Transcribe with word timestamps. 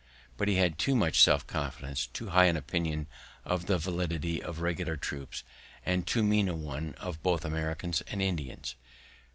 But 0.35 0.47
he 0.47 0.55
had 0.55 0.79
too 0.79 0.95
much 0.95 1.21
self 1.21 1.45
confidence, 1.45 2.07
too 2.07 2.29
high 2.29 2.45
an 2.45 2.57
opinion 2.57 3.05
of 3.45 3.67
the 3.67 3.77
validity 3.77 4.41
of 4.41 4.59
regular 4.59 4.97
troops, 4.97 5.43
and 5.85 6.07
too 6.07 6.23
mean 6.23 6.49
a 6.49 6.55
one 6.55 6.95
of 6.95 7.21
both 7.21 7.45
Americans 7.45 8.01
and 8.07 8.19
Indians. 8.19 8.73